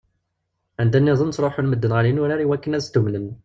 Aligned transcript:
Anda-nniḍen 0.81 1.29
ttruḥun 1.31 1.69
medden 1.69 1.95
ɣer 1.95 2.05
yinurar 2.05 2.39
i 2.41 2.47
wakken 2.49 2.75
ad 2.77 2.83
stummnen. 2.83 3.27